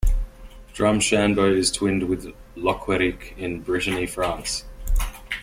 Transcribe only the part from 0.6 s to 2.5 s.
Drumshanbo is twinned with